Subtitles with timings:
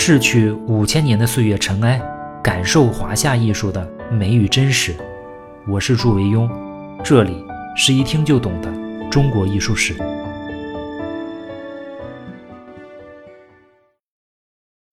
[0.00, 2.00] 逝去五千年的岁月尘埃，
[2.42, 4.94] 感受华夏艺术的美与真实。
[5.66, 6.48] 我是祝维庸，
[7.02, 7.44] 这里
[7.76, 8.72] 是一听就懂的
[9.10, 9.94] 中国艺术史。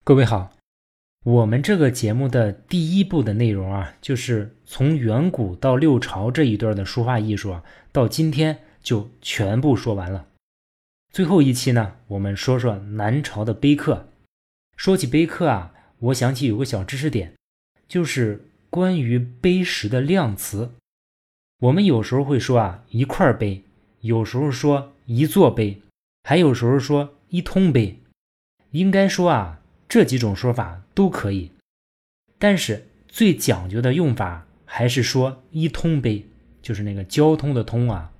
[0.03, 0.51] 各位好，
[1.23, 10.25] 我们这个节目的第一部的内容啊，就是从远古到六朝这一段的书画艺术啊，到今天就全部说完了。
[11.13, 14.07] 最后一期呢，我们说说南朝的碑刻。
[14.75, 17.33] 说起碑刻啊，我想起有个小知识点，
[17.87, 20.71] 就是关于碑石的量词。
[21.59, 23.63] 我们有时候会说啊一块碑，
[24.01, 25.81] 有时候说一座碑，
[26.23, 27.99] 还有时候说一通碑。
[28.71, 29.61] 应该说啊。
[29.87, 31.51] 这几种说法都可以，
[32.39, 36.25] 但是最讲究的用法还是说“一通碑”，
[36.59, 38.11] 就是那个交通的“通”啊。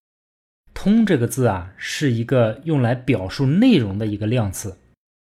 [0.74, 4.76] “通”这个字啊，是一个用来表述内容的一个量词。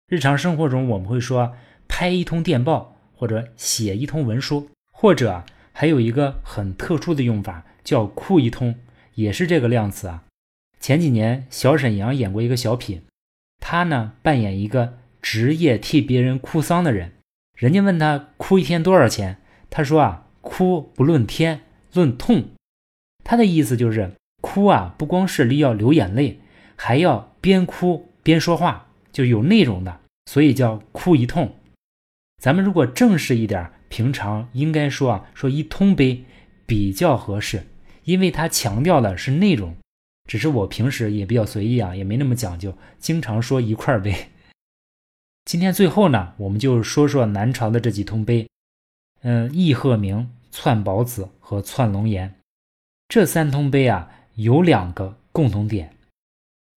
[0.10, 1.56] 日常生活中，我们会说
[1.88, 8.76] 拍一通电报，或者写一通文书，或者还有一个很特殊的用法叫“哭一通”，
[9.16, 10.24] 也是这个量词啊。
[10.80, 13.04] 前几年，小沈阳演过一个小品，
[13.60, 15.00] 他呢扮演一个。
[15.22, 17.12] 职业替别人哭丧的人，
[17.54, 21.60] 人家问他哭一天多少钱，他说啊，哭不论天，
[21.92, 22.52] 论痛。
[23.26, 26.40] 他的意思就是哭啊，不光是要流眼泪，
[26.78, 29.99] 还要边哭边说话，就有内容的，
[30.30, 31.56] 所以叫哭一通。
[32.38, 36.24] 咱们如果正式一点，平常应该说啊，说一通碑
[36.68, 37.66] 比较合适，
[38.04, 39.76] 因为它强调的是内容。
[40.28, 44.14] 只是我平时也比较随意啊，也没那么讲究，经常说一块碑。
[45.46, 48.48] 今天最后呢，我们就说说南朝的这几通碑，
[49.24, 52.36] 嗯，义鹤鸣、窜宝子和窜龙岩
[53.08, 55.96] 这三通碑啊，有两个共同点。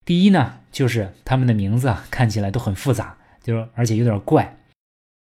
[0.03, 4.57] 第一呢，就是他们的名字啊，看起来都很复杂，就是而且有点怪。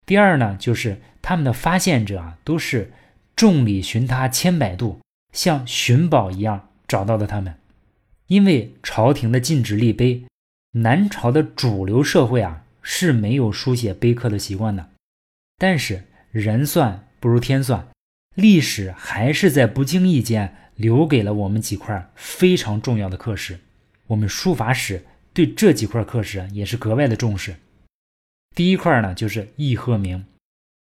[0.08, 2.92] 第二呢，就是他们的发现者啊，都是
[3.36, 5.00] 众里寻他千百度，
[5.34, 7.54] 像寻宝一样找到的他们。
[8.26, 10.24] 因为朝廷的禁止立碑，
[10.72, 12.64] 南朝的主流社会啊。
[12.88, 14.92] 是没有书写碑刻的习惯的，
[15.58, 17.88] 但是人算不如天算，
[18.36, 23.60] 历史还是在不经意间留给了我们几块非常重要的刻石。
[24.06, 27.56] 我们书法史对这几块刻石也是格外的重视。
[28.56, 30.26] 第一块呢，就是义鹤鸣。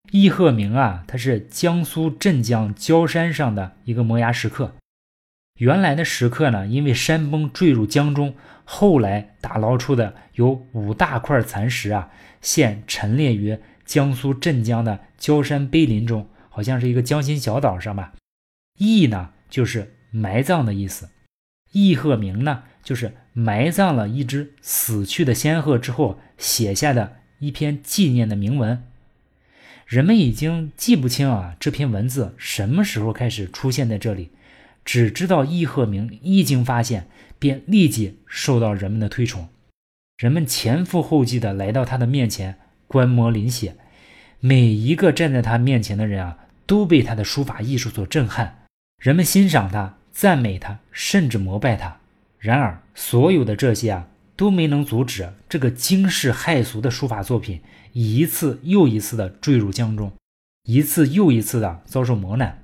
[0.10, 4.74] 义鹤鸣啊，它是江苏镇江焦山上的一个摩崖石刻。
[5.60, 8.36] 原来的石刻呢，因为山崩坠入江中。
[8.64, 12.10] 后来打捞出的有五大块残石啊，
[12.42, 18.14] 现陈列于江苏镇江的焦山碑林中，好像是一个江心小岛上吧。
[18.80, 21.08] 义呢，就是埋葬的意思；
[21.74, 28.82] 义鹤鸣呢，就是埋葬了一只死去的仙鹤之后写下的一篇纪念的铭文。
[29.86, 34.30] 人们已经记不清啊，这篇文字什么时候开始出现在这里。
[34.86, 37.08] 只知道易鹤鸣一经发现，
[37.38, 39.50] 便立即受到人们的推崇，
[40.18, 42.56] 人们前赴后继地来到他的面前
[42.88, 43.76] 观摩临写，
[44.40, 48.66] 每一个站在他面前的人啊，都被他的书法艺术所震撼，
[48.98, 51.98] 人们欣赏他、赞美他，甚至膜拜他。
[52.40, 54.08] 然而，所有的这些啊，
[54.42, 60.14] 都没能阻止这个惊世骇俗的书法作品一次又一次的坠入江中，
[60.64, 62.64] 一次又一次的遭受磨难。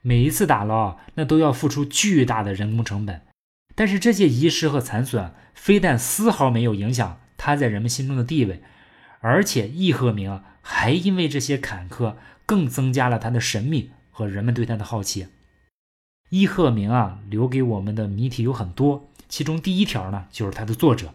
[0.00, 3.22] 每一次打捞，那都要付出巨大的人工成本，
[3.74, 8.62] 但是这些遗失和残损，非但丝毫没有影响他在人们心中的地位，
[9.18, 12.14] 而且易鹤鸣还因为这些坎坷，
[12.46, 15.26] 更增加了他的神秘和人们对他的好奇。
[16.30, 21.14] 易鹤鸣啊，留给我们的谜题有很多，其中第一条呢，就是他的作者。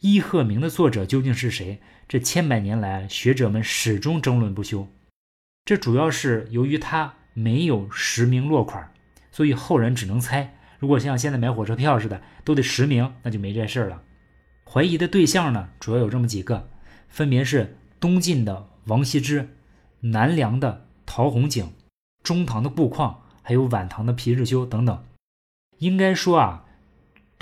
[0.00, 1.80] 伊鹤鸣的作者究竟是谁？
[2.08, 4.88] 这千百年来，学者们始终争论不休。
[5.64, 7.14] 这主要是由于他。
[7.34, 8.92] 没有实名落款，
[9.30, 10.58] 所以后人只能猜。
[10.78, 14.02] 如果像现在买火车票似的，都得实名，那就没这事儿了。
[14.70, 16.68] 怀疑的对象呢，主要有这么几个，
[17.08, 19.48] 分别是东晋的王羲之、
[20.00, 21.72] 南梁的陶弘景、
[22.22, 25.02] 中唐的顾况，还有晚唐的皮日休等等。
[25.78, 26.66] 应该说啊，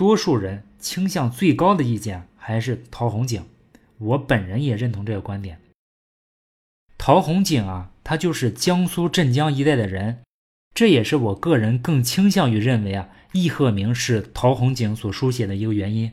[0.00, 3.44] 多数人倾向最高的意见还是陶弘景，
[3.98, 5.60] 我本人也认同这个观点。
[6.96, 7.90] 陶弘景啊。
[8.02, 10.20] 他就是江苏镇江一带的人，
[10.74, 16.10] 这也是我个人更倾向于认为啊，易鹤鸣是陶弘景所书写的一个原因。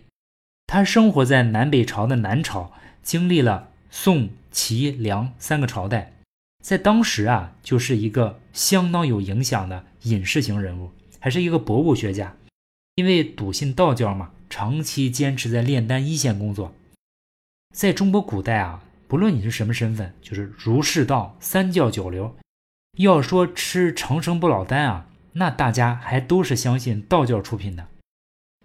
[0.68, 6.14] 他生活在南北朝的南朝，经历了宋、齐、梁三个朝代，
[6.62, 12.36] 在当时啊，就是一个相当有影响的隐士型人物，还是一个博物学家。
[12.98, 16.74] 因为笃信道教嘛，长期坚持在炼丹一线工作。
[17.72, 22.36] 在中国古代啊，不论你是什么身份，就是儒释道三教九流，
[22.98, 27.88] 要说吃长生不老丹啊，那大家还都是相信道教出品的。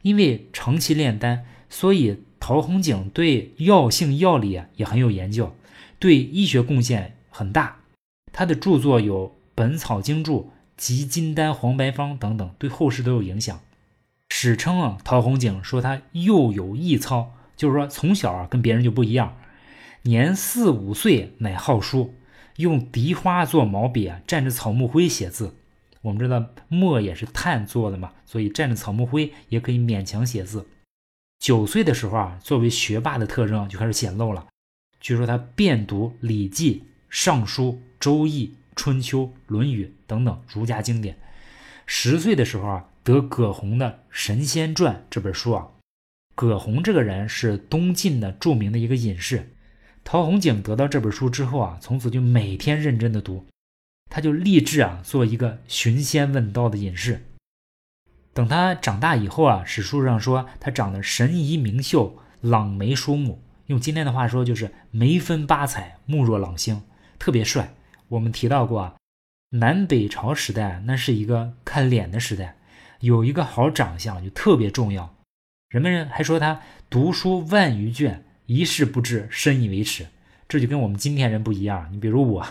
[0.01, 5.55] 因为长期炼丹，所以陶弘景对药性药理啊也很有研究，
[5.99, 7.83] 对医学贡献很大。
[8.33, 10.41] 他的著作有《本草经注》
[10.79, 13.61] 《集金丹黄白方》等等，对后世都有影响。
[14.45, 17.33] 史称啊，陶弘景说他又有异操。
[17.55, 19.37] 就是说，从小啊跟别人就不一样，
[20.03, 22.17] 年四五岁乃好书，
[22.57, 25.55] 用荻花做毛笔，蘸着草木灰写字。
[26.01, 30.67] 我们知道墨也是炭做的嘛，所以蘸着草木灰也可以勉强写字。
[31.39, 34.49] 九岁的时候啊，作为学霸的特征就开始显露了。
[34.99, 36.75] 据说他遍读《礼记》
[37.09, 41.17] 《尚书》《周易》《春秋》《论语》等等儒家经典。
[41.87, 45.69] 十岁的时候啊，得葛洪的《神仙传》这本书啊。
[46.35, 49.55] 葛洪这个人是东晋的著名的一个隐士，
[50.05, 53.47] 陶弘景得到这本书之后啊，从此就每天认真的读，
[54.11, 57.27] 他就立志啊做一个寻仙问道的隐士。
[58.33, 66.83] 等他长大以后啊，史书上说他长得神仪明秀，朗眉舒目，用今天的话说就是眉分八彩，目若朗星，
[67.19, 67.75] 特别帅。
[68.09, 68.95] 我们提到过啊，
[69.51, 72.57] 南北朝时代那是一个看脸的时代，
[73.03, 75.15] 有一个好长相就特别重要。
[75.69, 80.07] 人们还说他读书万余卷，一事不知，深以为耻。
[80.49, 81.89] 这就跟我们今天人不一样。
[81.93, 82.47] 你比如我，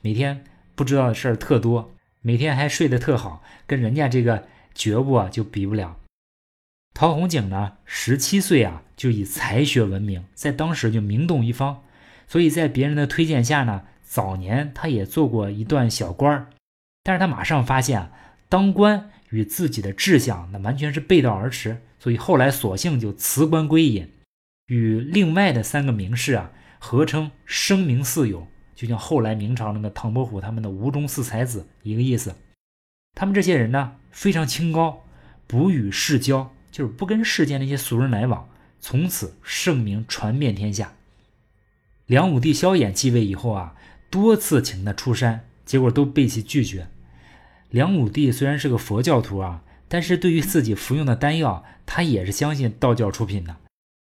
[0.00, 0.44] 每天
[0.74, 5.96] 不知道的事儿特多，每天还睡得特好，跟人家这个觉悟啊就比不了。
[6.94, 11.82] 陶弘景呢，十七岁啊就以才学闻名，在当时就名动一方。
[12.28, 16.46] 所以在别人的推荐下呢，早年他也做过一段小官儿，
[17.02, 18.10] 但是他马上发现啊，
[18.48, 21.82] 当官与自己的志向那完全是背道而驰。
[21.98, 24.08] 所以后来索性就辞官归隐，
[24.66, 32.36] 与另外的三个名士啊合称声名四友，就像后来明朝那个唐伯虎他们的吴中四才子一个意思。
[33.14, 35.04] 他们这些人呢非常清高，
[35.46, 40.92] 不与世交，就是不跟世间那些俗人来往，从此盛名传遍天下。
[42.04, 43.74] 梁武帝萧衍继位以后啊，
[44.10, 46.86] 多次请他出山，结果都被其拒绝。
[47.70, 49.62] 梁武帝虽然是个佛教徒啊。
[49.88, 53.54] 但是对于自己服用的丹药，他也是相信道教出品的。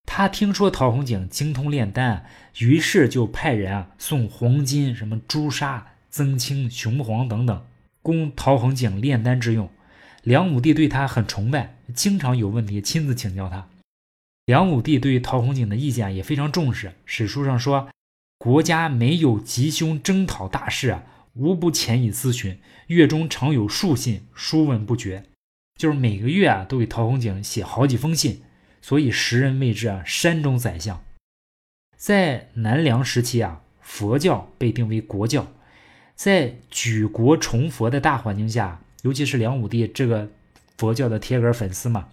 [0.06, 2.26] 他听说陶弘景精通炼丹，
[2.58, 7.66] 于是就派人啊送黄金、什么朱砂、增青、雄黄等等，
[8.02, 9.70] 供陶弘景炼丹之用。
[10.24, 13.66] 梁武帝对他很崇拜，经常有问题亲自请教他。
[14.48, 16.92] 梁武帝对于陶弘景的意见也非常重视。
[17.06, 17.88] 史书上说，
[18.38, 21.04] 国家没有吉凶征讨大事啊，
[21.34, 25.24] 无不潜以咨询，月中常有数信，书问不绝。
[25.76, 28.42] 就是每个月啊，都给陶弘景写好几封信，
[28.82, 31.02] 所以时人谓之啊山中宰相。
[31.96, 35.48] 在南梁时期啊，佛教被定为国教，
[36.16, 40.30] 在举国崇佛的大环境下，尤其是梁武帝这个
[40.78, 42.10] 佛教的铁杆粉丝嘛，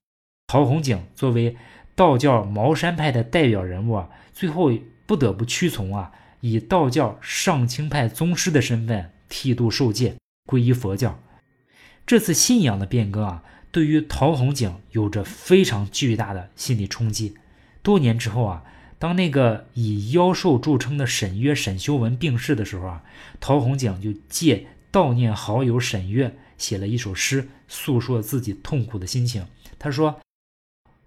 [0.46, 1.56] 陶弘景作为
[1.96, 4.70] 道教茅山派的代表人物啊，最后
[5.06, 10.16] 不得不屈从啊，以道教上清派宗师的身份剃度受戒，
[10.46, 11.20] 皈依佛教。
[12.06, 13.42] 这次信仰的变更啊。
[13.72, 17.34] 对于陶弘景有着非常巨大的心理冲击。
[17.82, 18.64] 多年之后啊，
[18.98, 23.02] 当那个以妖兽著称的沈约沈修文病逝的时候啊，
[23.38, 29.46] 陶弘景就借悼念好友沈约，写了一首诗，诉说自己痛苦的心情。
[29.78, 30.22] 他说：“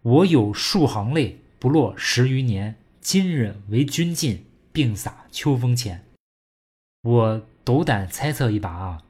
[0.03, 2.75] 我有数行泪，不落十余年。
[3.01, 4.45] 今日为君尽，
[4.79, 6.05] 病洒秋风前。”
[7.03, 9.03] 我斗胆猜测一把啊，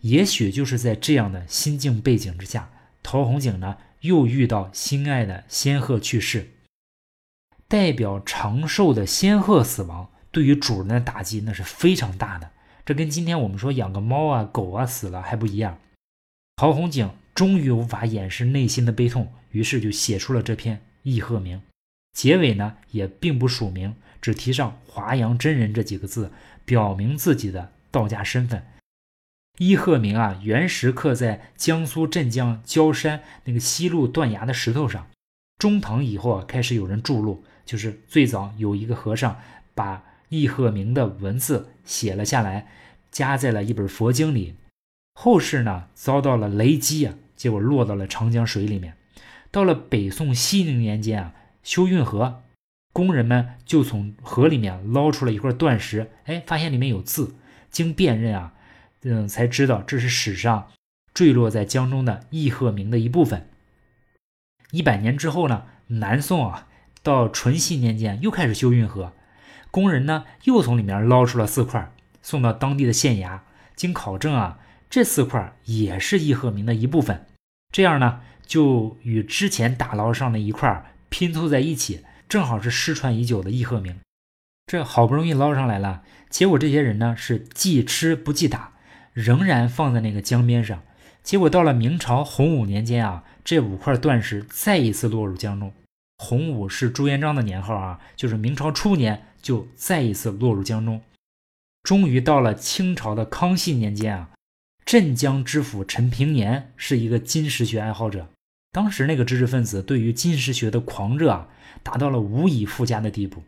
[0.00, 2.72] 也许就是在这样的心境背景之下。
[3.04, 6.50] 陶弘景呢，又遇到心爱的仙鹤去世，
[7.68, 12.50] 代表长寿的仙鹤死亡，对于主人的打击那是非常大的。
[12.84, 15.78] 这跟今天我们说养个猫啊、狗啊死了还不一样。
[16.56, 21.58] 陶弘景终于无法掩饰内心的悲痛，于是就写出了这篇《易鹤铭》，
[22.12, 26.32] 结尾呢也并不署名，只提上“华阳真人”这几个字，
[26.64, 28.64] 表明自己的道家身份。
[29.58, 35.08] 伊鹤铭啊，原石刻在江苏镇江焦山那个西路断崖的石头上。
[35.58, 39.38] 中唐以后啊，开始有人注录，就是最早有一个和尚
[39.74, 42.68] 把伊鹤铭的文字写了下来，
[43.10, 44.54] 夹在了一本佛经里。
[45.14, 48.96] 后世呢，遭到了雷击啊，结果落到了长江水里面。
[49.50, 52.44] 到了北宋熙宁年间啊，修运河，
[52.92, 57.34] 工人们就从河里面捞出了一块断石，哎，发现里面有字，
[57.70, 58.54] 经辨认啊。
[59.04, 60.68] 嗯，才知道这是史上
[61.12, 63.48] 坠落在江中的易鹤铭的一部分。
[64.70, 66.68] 一百年之后呢，南宋啊，
[67.02, 69.12] 到淳熙年间又开始修运河，
[69.70, 73.40] 工人呢又从里面捞出了四块，送到当地的县衙。
[73.74, 77.26] 经考证啊，这四块也是易鹤鸣的一部分。
[77.72, 84.00] 这样呢，就与之前打捞上的一块拼凑在一起，正好是失传已久的易鹤鸣。
[84.64, 88.72] 这好不容易捞上来了，结果这些人呢是既吃不记打，
[89.12, 90.82] 仍然放在那个江边上。
[91.22, 95.74] 结果到了明朝洪武年间啊，这五块断石再一次落入江中。
[96.16, 101.02] 洪武是朱元璋的年号啊，就是明朝初年就再一次落入江中。
[101.82, 104.30] 终于到了清朝的康熙年间啊，
[104.86, 108.30] 镇江知府陈平年是一个金石学爱好者。
[108.72, 111.48] 当时那个知识分子对于金石学的狂热啊，
[111.82, 113.44] 达到了无以复加的地步。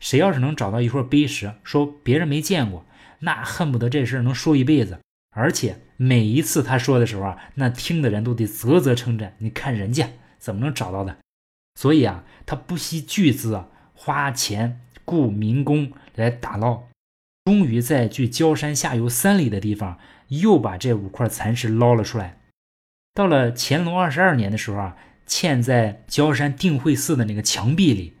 [0.00, 2.84] 谁要是能找到一块碑石，说别人没见过，
[3.20, 4.98] 那恨不得这事能说一辈子。
[5.30, 9.36] 而且每一次他说的时候啊，那听的人都得啧啧称赞。
[9.38, 11.16] 你看人家怎么能找到的？
[11.76, 16.88] 所以啊，他不惜巨资啊，花钱雇民工来打捞，
[17.44, 22.40] 终于在距焦山下游三里的地方，又把这五块残石捞了出来。
[23.14, 28.14] 到了乾隆二十二年的时候啊，嵌在焦山定慧寺的那个墙壁里。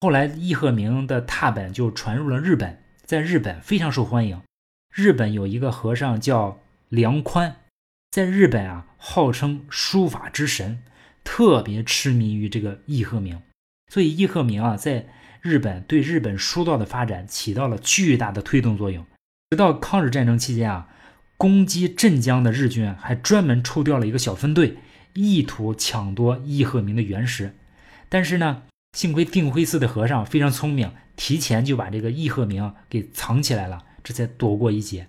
[0.00, 4.40] 后来易鹤鸣的拓本就传入了日本，在日本非常受欢迎。
[4.94, 7.56] 日本有一个和尚叫梁宽，
[8.10, 10.82] 在日本啊号称书法之神，
[11.22, 13.42] 特别痴迷于这个易鹤鸣，
[13.92, 15.06] 所以易鹤鸣啊在
[15.42, 19.04] 日本对日本书道的发展起到了巨大的推动作用。
[19.50, 20.88] 直到抗日战争期间啊，
[21.40, 24.76] 攻击镇江的日军还专门抽调了一个小分队，
[25.14, 27.54] 意图抢夺易鹤鸣的原石，
[28.10, 33.86] 但是呢，幸亏定慧寺的和尚非常聪明，提前就把这个易鹤鸣给藏起来了。
[34.04, 35.08] 这才躲过一劫。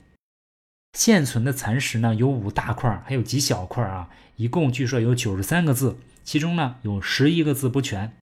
[0.97, 4.07] 现存的残石呢，有五大块，还有几小块啊，
[4.37, 8.13] 一共据说有九十三个字，其中呢有十一个字不全。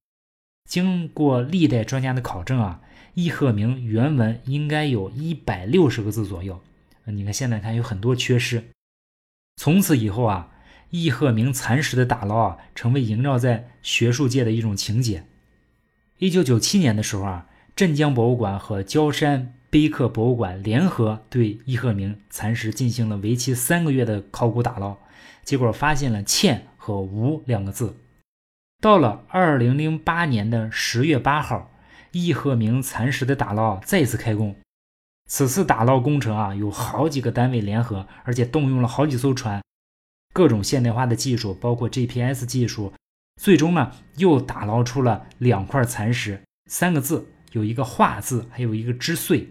[0.67, 2.81] 经过历代专家的考证啊，
[3.13, 6.59] 易鹤鸣原文应该有一百六十个字左右。
[7.11, 8.63] 你看现在看有很多缺失。
[9.57, 10.51] 从此以后啊，
[10.89, 15.25] 易鹤鸣残石的打捞啊，成为萦绕在学术界的一种情节。
[16.17, 19.55] 一九九七年的时候啊，镇江博物馆和焦山。
[19.71, 24.97] 碑刻博物馆联合对易鹤鸣残石进行了为期三个月的考古打捞，
[25.43, 27.95] 结果发现了“欠”和“无”两个字。
[28.81, 31.71] 到了二零零八年的十月八号，
[32.11, 34.55] 易鹤鸣残石的打捞再次开工。
[35.29, 39.61] 此次打捞工程啊，有好几个单位联合，而且动用了好几艘船，
[40.33, 42.91] 各种现代化的技术，包括 GPS 技术，
[43.39, 49.47] 最终呢又打捞出了两块残石，三个字，有一个“画”字，还有一个“之岁”。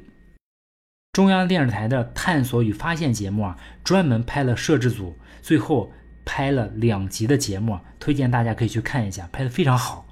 [1.15, 5.93] 中央电视台的探索与发现节目啊，专门拍了摄制组，最后
[6.25, 10.08] 拍了两集的节目，推荐大家可以去看一下，拍的非常好。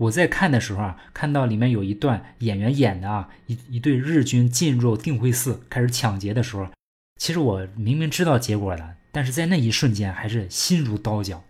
[0.00, 6.70] 我在看的时候啊，看到里面有一段演员演的啊，一一对日军进入定慧寺开始抢劫的时候，
[7.16, 11.44] 其实我明明知道结果的，但是在那一瞬间还是心如刀绞。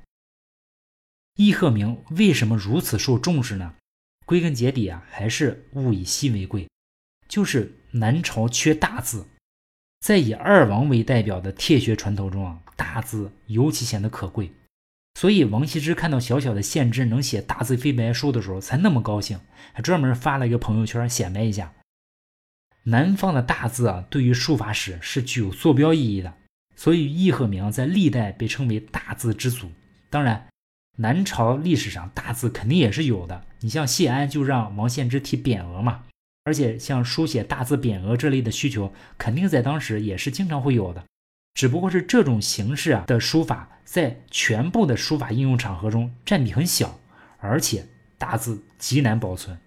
[1.36, 3.74] 易鹤鸣为什么如此受重视呢？
[4.26, 6.68] 归根结底啊，还是物以稀为贵。
[7.28, 9.28] 就是南朝缺大字，
[10.00, 14.52] 在以二王为代表的帖学传统中啊，大字尤其显得可贵。
[15.14, 19.38] 所以王羲之看到小小的县志能写大字飞白书的时候，才那么高兴，
[19.72, 21.72] 还专门发了一个朋友圈显摆一下。
[22.84, 26.32] 南方的大字啊，对于书法史是具有坐标意义的。
[26.76, 29.70] 所以易鹤鸣在历代被称为大字之祖。
[30.08, 30.48] 当然，
[30.96, 33.44] 南朝历史上大字肯定也是有的。
[33.60, 36.04] 你像谢安就让王献之题匾额嘛。
[36.44, 41.04] 而且像书写大字匾额这类的需求，肯定在当时也是经常会有的，
[41.54, 46.98] 只不过是这种形式啊的书法在全部的书法应用场合中占比很小，
[47.38, 49.58] 而且大字极难保存。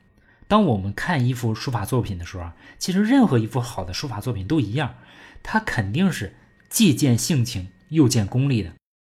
[0.48, 4.96] 当我们看一幅书法作品的时候啊，其实任何一幅好的书法作品都一样，
[5.42, 6.36] 它肯定是
[6.70, 8.74] 既见性情又见功力的，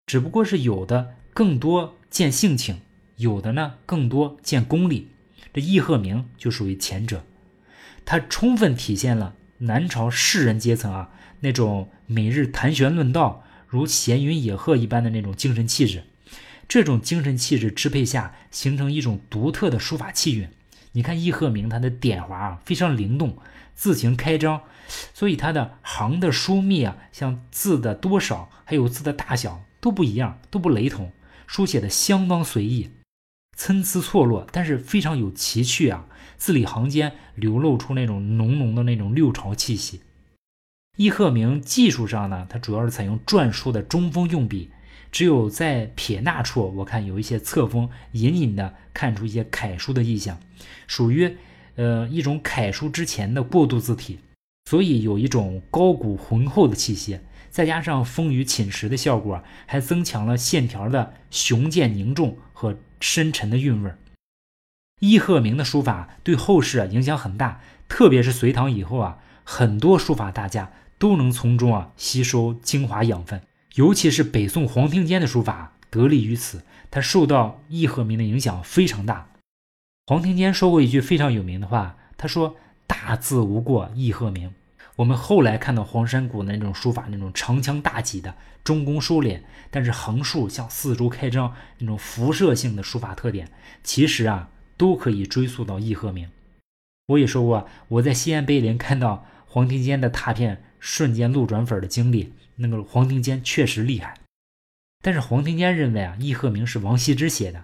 [0.05, 2.81] 只不过是有的更多见性情，
[3.17, 5.11] 有的呢更多见功力。
[5.53, 7.23] 这易鹤鸣就属于前者。
[8.05, 11.09] 它充分体现了南朝士人阶层啊
[11.41, 16.03] 那种每日谈玄论道、如闲云野鹤一般的那种精神气质。
[16.67, 20.49] 这种精神气质支配下，形成一种独特的书法气韵。
[20.93, 23.37] 你看易鹤鸣他的点划啊非常灵动，
[23.75, 24.61] 字形开张，
[25.13, 31.11] 所以他的行的疏密啊，像字的多少，还有字的大小都不一样，都不雷同，
[31.45, 32.91] 书写的相当随意。
[33.57, 36.07] 参差错落，但是非常有奇趣啊！
[36.37, 40.01] 字里行间流露出那种浓浓的那种六朝气息。
[40.97, 44.71] 伊鹤鸣技术上呢，它主要是采用篆书的中锋用笔，
[45.11, 50.39] 只有在撇捺处，我看有一些侧锋，隐隐的看出一些楷书的意象，
[50.87, 51.35] 属于
[51.75, 54.19] 呃，一种楷书之前的过渡字体，
[54.69, 57.19] 所以有一种高古浑厚的气息。
[57.49, 63.91] 再加上风雨侵蚀的效果，还增强了线条的雄健凝重和深沉的韵味
[64.99, 65.17] 伊。
[65.17, 73.41] 鹤鸣的书法对后世啊影响很大，特别是隋唐以后啊，很多书法大家都能从中啊吸收精华养分。
[73.75, 79.29] 尤其是北宋黄庭坚的书法得力于此，他受到易鹤鸣的影响非常大。
[80.07, 82.55] 黄庭坚说过一句非常有名的话，他说
[82.87, 84.53] ：“大字无过易鹤鸣。”
[84.97, 88.33] 我们后来看到黄山谷的那种书法，那种长枪大戟的
[88.63, 93.51] 中宫收敛，但是横竖向四周开张那种辐射性的书法特点，
[93.83, 96.29] 其实啊都可以追溯到易鹤鸣。
[97.07, 104.15] 我也说过，我在西安碑林看到黄庭坚的拓片瞬间路转粉的经历，那个黄庭坚确实厉害。
[105.01, 107.63] 但是黄庭坚认为啊，易鹤鸣是王羲之写的，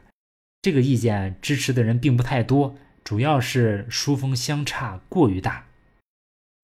[0.61, 5.65] 这个意见支持的人并不太多，主要是书风相差过于大。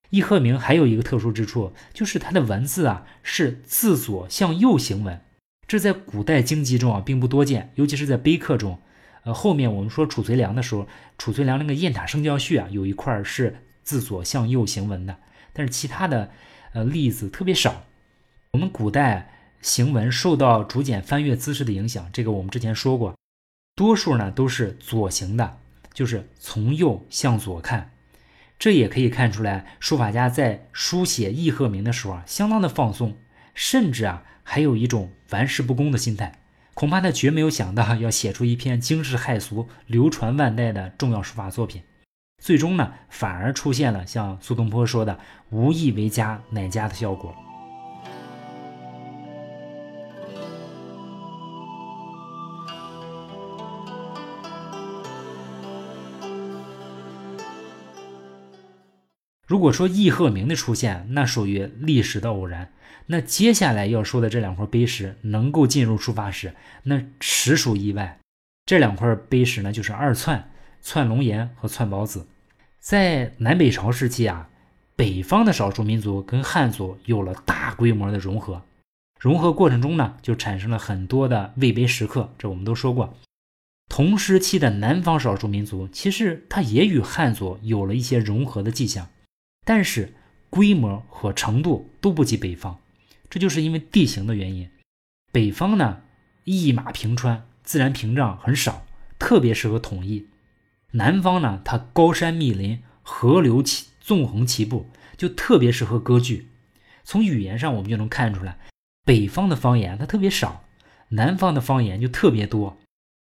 [0.10, 5.20] 易鹤鸣还有一个特殊之处，就是他的文字啊是自左向右行文，
[5.68, 8.80] 这在古代经籍中啊并不多见，尤其是在碑刻中。
[9.24, 10.88] 呃，后面我们说褚遂良的时候，
[11.18, 15.18] 褚遂良那个《雁塔圣教序》啊有一块是自左向右行文的，
[15.58, 16.30] 但是其他的
[16.74, 17.84] 呃例子特别少。
[18.52, 23.16] 我们古代行文受到竹简翻阅姿势的影响，这个我们之前说过，
[23.76, 25.58] 多数呢都是左行的，
[25.92, 27.92] 就是从右向左看。
[28.60, 33.18] 这也可以看出来，书法家在书写易鹤鸣的时候啊，相当的放松，
[33.56, 36.40] 甚至啊，还有一种玩世不恭的心态。
[36.76, 41.82] 恐怕他绝没有想到要写出一篇惊世骇俗、流传万代的重要书法作品。
[42.40, 47.36] 最终呢，反而出现了像苏东坡说的“无意为家乃家”的效果。
[59.48, 62.72] 如果说易鹤鸣的出现，那属于历史的偶然。
[63.08, 68.20] 那接下来要说的这两块碑石能够进入书法史，那实属意外。
[68.66, 72.28] 这两块碑石呢，就是二窜、窜龙岩和窜宝子。
[72.80, 74.50] 在南北朝时期啊，
[74.96, 78.64] 北方的少数民族跟汉族有了大规模的融合，
[79.20, 83.14] 融合过程中呢，就产生了很多的魏碑石刻，这我们都说过。
[83.90, 89.08] 同时期的南方少数民族，其实它也与汉族有了一些融合的迹象。
[89.66, 90.14] 但是
[90.50, 92.80] 规模和程度都不及北方，
[93.30, 94.70] 这就是因为地形的原因。
[95.32, 96.02] 北方呢
[96.46, 98.86] 一马平川，自然屏障很少，
[99.20, 100.26] 特别适合统一。
[100.94, 106.50] 南方呢它高山密林，河流齐纵横齐布，就特别适合割据。
[107.04, 108.58] 从语言上我们就能看出来，
[109.04, 110.64] 北方的方言它特别少，
[111.10, 112.78] 南方的方言就特别多。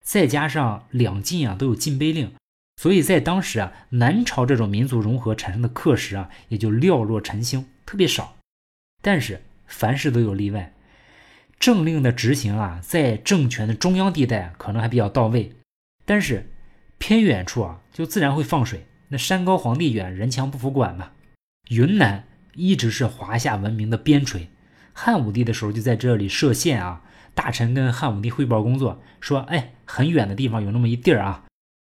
[0.03, 2.33] 再加上两晋啊都有禁碑令。
[2.77, 8.37] 所以在当时啊，南朝这种民族融合产生的刻石啊，也就寥若晨星，特别少。
[9.03, 10.73] 但是凡事都有例外，
[11.59, 15.53] 政令的执行啊，在政权的中央地带可能还比较到位，
[16.05, 16.49] 但是
[17.01, 18.85] 偏远处啊，就自然会放水。
[19.07, 21.09] 那山高皇帝远，人强不服管嘛。
[21.69, 24.45] 云南一直是华夏文明的边陲，
[24.93, 27.01] 汉武帝的时候就在这里设县啊。
[27.33, 31.45] 大臣跟汉武帝汇报工作，说：“哎，很远的地方有那么一地儿啊。”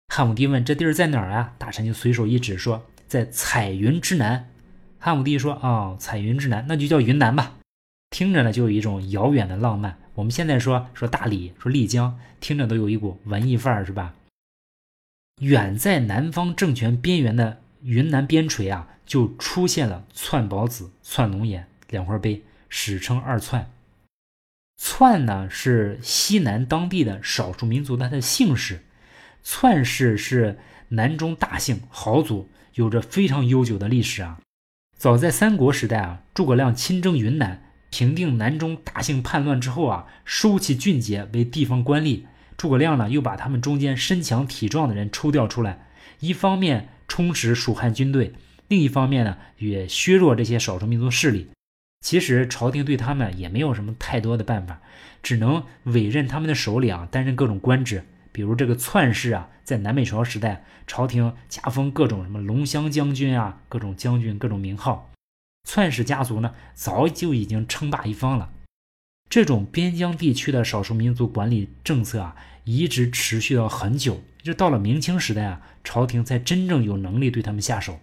[0.08, 4.48] 汉武帝问：“这地儿在哪儿啊？”大臣就随手一指，说：“在彩云之南。”
[4.98, 7.58] 汉武帝说：“哦，彩云之南，那就叫云南吧。”
[8.08, 9.98] 听着呢，就有一种遥远的浪漫。
[10.14, 14.14] 我们现在说说大理，说丽江，听着都有一股文艺范儿，是吧？
[15.40, 23.70] 远在南方政权边缘的云南边陲啊，就出现了篡宝子、篡龙岩两块碑，史称二篡。
[24.76, 28.82] 篡呢，是西南当地的少数民族的他的姓氏。
[29.42, 30.58] 篡氏是
[30.90, 34.38] 南中大姓豪族，有着非常悠久的历史啊。
[34.96, 42.22] 早在三国时代啊，诸葛亮亲征云南，平定南中大姓叛乱之后啊，收起俊杰为地方官吏。
[42.62, 45.88] 诸葛亮呢，又把他们中间身强体壮的人抽调出来，
[46.20, 48.34] 一方面充实蜀汉军队，
[48.68, 51.48] 另一方面呢，也削弱这些少数民族势力。
[52.02, 54.80] 其实朝廷对他们也没有什么太多的办法，
[55.24, 58.04] 只能委任他们的首领担任各种官职。
[58.30, 65.10] 比如这个篡氏啊，在南北朝时代，朝廷加封各种什么龙骧将军啊，各种将军，各种名号。
[65.68, 68.52] 篡氏家族呢，早就已经称霸一方了。
[69.32, 77.98] 这种边疆地区的少数民族管理政策啊，一直持续到很久，就到了明清时代啊，朝廷才真正有能力对他们下手，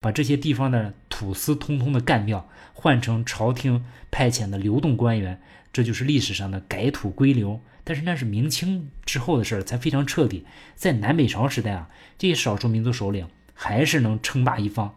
[0.00, 5.42] 把这些地方的土司通通的干掉，换成朝廷派遣的流动官员。
[5.70, 7.60] 这就是历史上的改土归流。
[7.84, 10.46] 但是那是明清之后的事儿，才非常彻底。
[10.76, 14.96] 在南北朝时代啊，这些少数民族首领还是能称霸一方。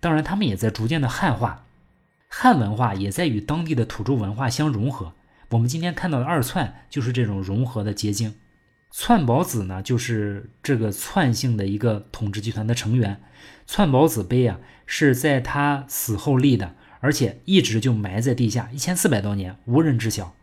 [0.00, 1.63] 当然，他们也在逐渐的汉化，
[2.36, 5.12] 汉文化也在与当地的土著文化相融合。
[5.50, 8.34] 我们今天看到的二窜就是这种融合的结晶。
[8.90, 13.22] 篡宝子呢，就是这个篡姓的一个统治集团的成员。
[13.68, 20.34] 篡宝子碑啊，是在他死后立的，而且一直就埋在地下，一千四百多年无人知晓，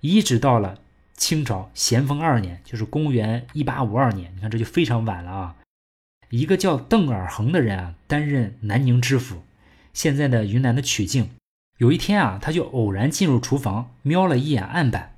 [0.00, 0.78] 一直到了
[1.14, 4.32] 清朝咸丰二年，就是公元一八五二年。
[4.34, 5.56] 你看这就非常晚了啊！
[6.30, 9.42] 一个叫邓尔恒的人啊，担任南宁知府，
[9.96, 11.30] 现在的云南的曲靖。
[11.78, 15.16] 有一天啊，他就偶然进入厨房，瞄了一眼案板。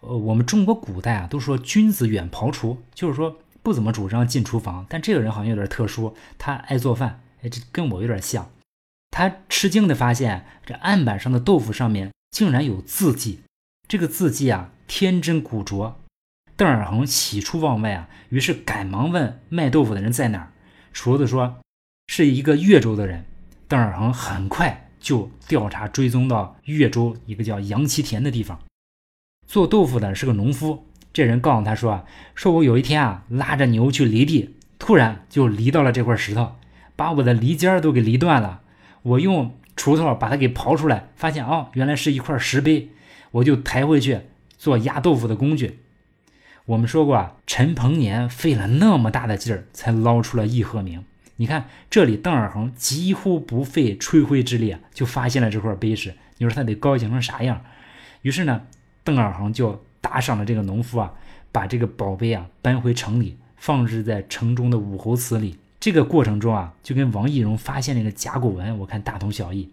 [0.00, 4.86] 呃，我们中国古代啊，都说君子远庖厨，就是说不怎么主张进厨房。
[4.88, 8.48] 但这个人好像有点特殊，他爱做饭，哎，这跟我有点像。
[9.10, 13.40] 他吃惊的发现，这案板上的豆腐上面竟然有字迹，
[13.88, 16.00] 这个字迹啊，天真古拙。
[16.56, 20.52] 邓尔恒喜出望外啊，于是赶忙问卖豆腐的人在哪儿。
[20.92, 21.58] 厨子说
[22.06, 23.24] 是一个越州的人。
[23.72, 28.60] 邓尔恒很快就调查追踪到越州一个叫杨其田的地方。
[29.46, 32.04] 做豆腐的是个农夫，这人告诉他说啊
[32.36, 36.56] ：“说我有一天啊，拉着牛去犁地，突然就犁到了这块石头，
[36.96, 38.60] 把我的犁尖都给犁断了。
[39.00, 42.90] 我用锄头把它给刨出来，发现哦，原来是一块石碑，
[43.30, 44.20] 我就抬回去
[44.58, 45.78] 做压豆腐的工具。”
[46.66, 51.02] 我们说过啊，陈鹏年费了那么大的劲儿才捞出了义和名。
[51.36, 56.14] 你看这里，邓尔恒几乎不费吹灰之力啊，就发现了这块碑石。
[56.38, 57.64] 你说他得高兴成啥样？
[58.22, 58.62] 于是呢。
[59.04, 61.12] 邓尔恒就打赏了这个农夫啊，
[61.50, 65.58] 把这个宝贝啊搬回城里，放置在城中的武侯祠里。
[65.80, 69.68] 这个过程中啊，就跟王懿荣发现那个甲骨文，我看大同小异。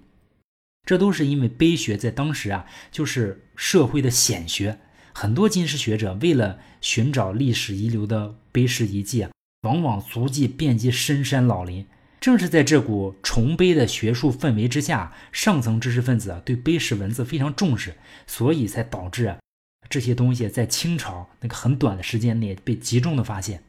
[0.83, 4.79] 这都是因为碑学在当时啊，就是社会的显学。
[5.13, 9.29] 很多金石学者为了寻找历史遗留的碑石遗迹啊，
[9.61, 11.85] 往往足迹遍及深山老林。
[12.19, 17.95] 正是在这股崇碑的学术氛围之下，上层知识分子啊对碑石文字非常重视，
[18.27, 19.37] 所以才导致
[19.89, 23.63] 这些东西在清朝那个很短的时间内被集中的发现。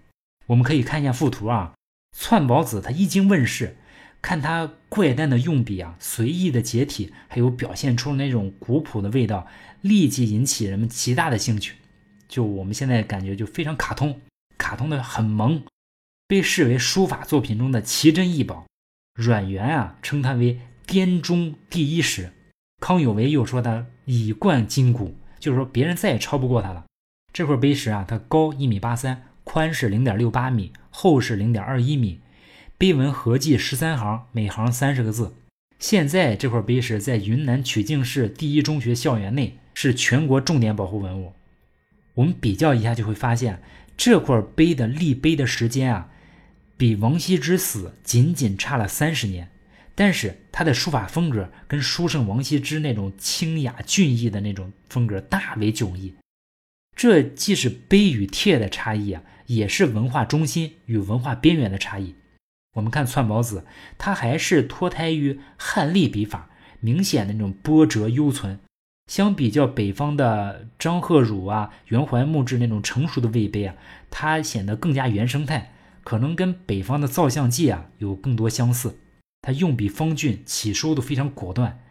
[0.47, 1.75] 我们可以看一下附图啊，
[2.17, 3.77] 篡宝子他一经问世，
[4.21, 9.47] 看他怪诞的用笔啊，随意的解体，还有表现出那种古朴的味道，
[9.81, 11.77] 立即引起人们极大的兴趣。
[12.27, 14.21] 就我们现在感觉就非常卡通，
[14.59, 15.63] 卡通的很萌。
[16.31, 18.65] 被视为书法作品中的奇珍异宝，
[19.17, 22.31] 阮元啊称它为滇中第一石，
[22.81, 26.85] 康有为又说它以冠今古，就是说别人再也超不过它了。
[27.33, 32.21] 这块碑石啊，它高一米八三，宽是零点六八米，厚是零点二一米，
[32.79, 35.35] 碑文合计十三行，每行三十个字。
[35.81, 41.33] 现在这块碑石在云南曲靖市第一中学校园内，是全国重点保护文物。
[42.15, 43.61] 我们比较一下就会发现，
[43.97, 46.09] 这块碑的立碑的时间啊。
[46.81, 49.51] 比王羲之死仅仅差了三十年，
[49.95, 56.15] 但是他的书法风格跟书圣王羲之那种清雅俊逸的那种风格大为迥异。
[56.97, 62.15] 这既是碑与帖的差异啊，也是文化中心与文化边缘的差异。
[62.73, 63.67] 我们看篡宝子，
[63.99, 66.49] 他还是脱胎于汉隶笔法，
[66.81, 68.59] 明显的那种波折犹存。
[69.07, 73.75] 相比较北方的张鹤儒啊、袁怀木之那种成熟的魏碑啊，
[74.09, 75.75] 它显得更加原生态。
[76.11, 78.99] 可能跟北方的造像记啊有更多相似，
[79.43, 81.85] 他用笔方俊，起收都非常果断。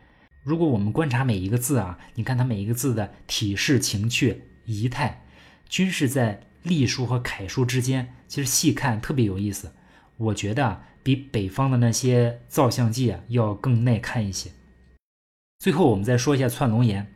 [0.44, 5.24] 如果我们观察每一个字啊，你看他每一个字的体式、情趣、仪态，
[5.70, 9.72] 均是在隶书和楷书之间，其实细看特别有意思。
[10.18, 14.52] 我觉得啊比北方的那些造像记啊要更耐看一些。
[15.60, 17.10] 最后我们再说一下窜龙岩，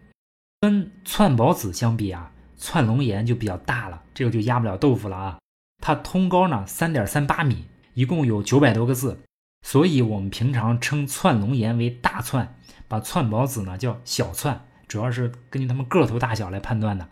[0.61, 5.39] 跟窜宝子相比啊，窜龙岩就比较大了，这个就压不了豆腐了啊。
[5.85, 9.19] 它通高呢三点三八米，一共有九百多个字，
[9.63, 12.55] 所以我们平常称窜龙岩为大窜，
[12.87, 17.09] 把窜宝子呢叫小窜，主要是根据它们个头大小来判断的。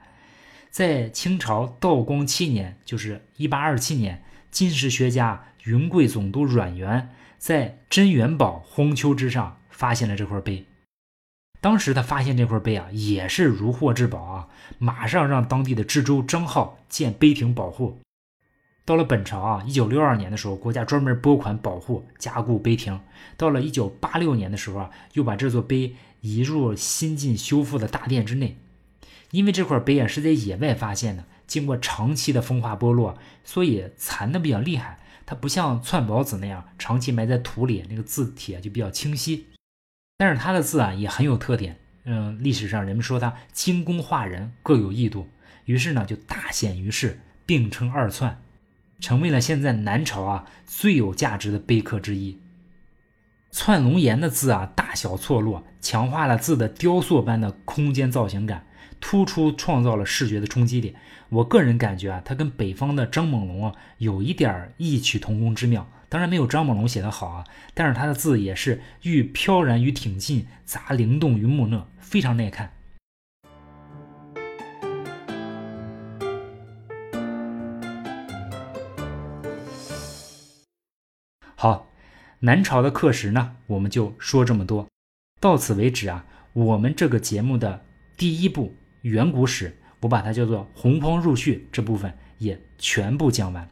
[0.69, 10.65] 在清朝道光七年，就是一八二七年，金石学家云贵总督阮元在真元堡荒丘之上发现了这块碑。
[11.60, 17.99] 当时他发现这块碑啊，也是如获至宝啊，马上让当地的知州张浩建碑亭保护。
[18.84, 23.00] 到了本朝啊，一九六二年的时候，国家专门拨款保护加固碑亭。
[23.38, 28.58] 到了一九八六年的时候啊，又把这座碑移入新近修复的大殿之内。
[29.30, 34.98] 因为这块碑啊是在野外发现的，经过长期的风化剥落，所以残的比较厉害。
[35.26, 39.48] 它不像篡宝子那样长期埋在土里，那个字体啊就比较清晰。
[40.17, 41.80] 但是它的字啊也很有特点。
[42.04, 45.30] 嗯，历史上人们说它精工画人，各有异度，
[45.65, 48.41] 于是呢就大显于世，并称二篡。
[49.02, 52.40] 成为了现在南朝啊最有价值的碑刻之一。
[53.52, 58.66] 窜龙岩的字啊大小错落，强化了字的雕塑般的空间造型感，
[59.02, 60.96] 突出创造了视觉的冲击力。
[61.28, 65.90] 我个人感觉啊，它跟北方的张猛龙啊有一点异曲同工之妙。
[66.08, 72.74] 当然没有张猛龙写的好啊，但是他的字也是寓飘然于挺进，杂灵动于木讷，非常耐看。
[81.62, 81.91] 好，
[82.39, 84.88] 南朝的刻石呢，我们就说这么多，
[85.39, 86.26] 到此为止啊。
[86.54, 87.86] 我们这个节目的
[88.17, 93.69] 第一部远古史，我把它叫做洪荒入序，这部分也全部讲完。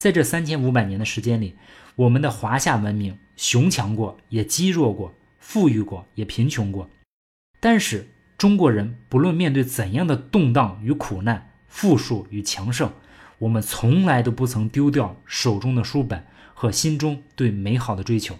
[0.00, 1.54] 在这三千五百年的时间里，
[1.94, 6.90] 我们的华夏文明雄强过，也积弱过；富裕过，也贫穷过。
[7.60, 12.90] 但是中国人不论面对怎样的动荡与苦难，富庶与强盛，
[13.38, 18.38] 我们从来都不曾丢掉手中的书本和心中对美好的追求。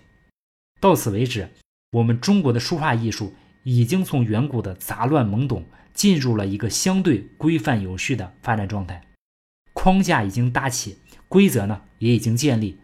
[0.81, 1.51] 到此为止，
[1.91, 9.03] 我们中国的书画艺术已经从远古的杂乱懵懂，进入了一个相对规范有序的发展状态，
[9.73, 10.99] 框架已经搭起。
[11.27, 12.79] 规则呢也已经建立，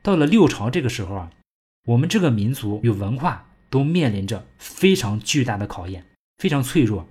[0.00, 1.30] 到了六朝这个时候啊，
[1.86, 6.04] 我们这个民族与文化都面临着非常巨大的考验，
[6.38, 7.08] 非常脆弱。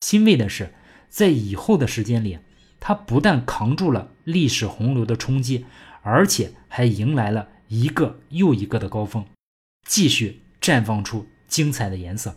[0.00, 0.72] 欣慰的是，
[1.08, 2.38] 在以后的时间里，
[2.78, 5.64] 它不但扛住了历史洪流的冲击，
[6.08, 9.26] 而且还迎来了一个又一个的高峰，
[9.86, 12.36] 继续绽放出精彩的颜色。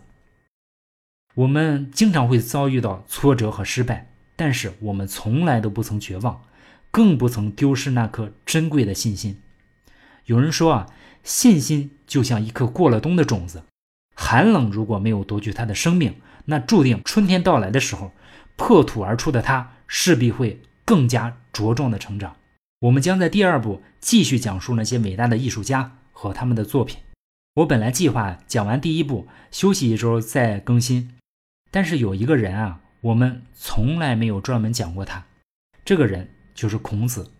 [1.35, 6.43] 我们经常会遭遇到挫折和失败，但是我们从来都不曾绝望。
[6.91, 9.41] 更不曾丢失那颗珍贵的信心。
[10.25, 10.87] 有人说啊，
[11.23, 13.63] 信心就像一颗过了冬的种子，
[14.13, 18.11] 寒冷如果没有夺去它的生命，那注定春天到来的时候，
[18.57, 22.35] 破土而出的它势必会更加茁壮的成长。
[22.81, 26.99] 我们将在第二部继续讲述那些伟大的艺术家和他们的作品。
[27.55, 31.17] 我本来计划讲完第一部，休息一周再更新，
[31.69, 35.25] 但是有一个人啊，我们从来没有专门讲过他，
[35.83, 36.29] 这个人。
[36.53, 37.31] 就是孔子，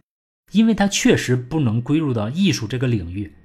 [0.54, 3.36] 因为他确实不能归入到艺术这个领域，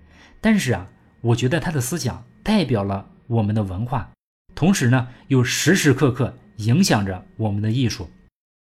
[0.40, 0.88] 但是啊，
[1.20, 4.12] 我觉得他的思想代表了我们的文化，
[4.54, 8.08] 同时呢，又时时刻刻影响着我们的艺术，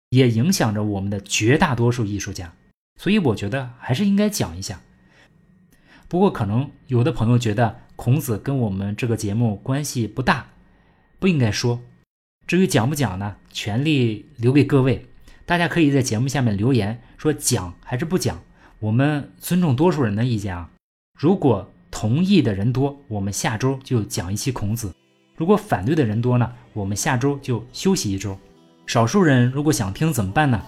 [0.09, 2.51] 也影响着我们的绝大多数艺术家，
[2.99, 4.81] 所以我觉得还是应该讲一下。
[6.07, 10.47] 不过可能有的朋友觉得孔子跟我们这个节目关系不大，
[11.19, 11.81] 不应该说。
[12.47, 15.07] 至于讲不讲呢，权利留给各位。
[15.45, 18.41] 大家可以在节目下面留言说讲还是不讲，
[18.79, 20.69] 我们尊重多数人的意见啊。
[21.19, 24.89] 如果同意的人多，我们下周就讲一期孔子；
[25.35, 28.37] 如果反对的人多呢，我们下周就休息一周。
[28.85, 30.63] 少数人如果想听怎么办呢？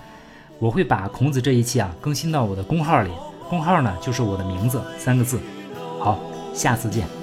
[0.59, 3.11] 我会把孔子这一期啊更新到我的公号里，
[3.49, 5.39] 公号呢就是我的名字三个字。
[5.99, 6.19] 好，
[6.53, 7.16] 下次见。